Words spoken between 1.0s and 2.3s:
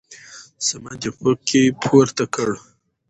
يې په کې پورته